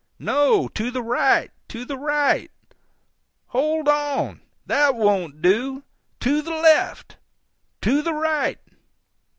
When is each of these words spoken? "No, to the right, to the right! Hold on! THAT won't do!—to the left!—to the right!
"No, 0.17 0.67
to 0.69 0.89
the 0.89 1.03
right, 1.03 1.51
to 1.67 1.85
the 1.85 1.95
right! 1.95 2.49
Hold 3.49 3.87
on! 3.87 4.41
THAT 4.65 4.95
won't 4.95 5.43
do!—to 5.43 6.41
the 6.41 6.49
left!—to 6.55 8.01
the 8.01 8.13
right! 8.15 8.57